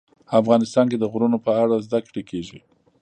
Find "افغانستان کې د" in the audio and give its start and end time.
0.39-1.03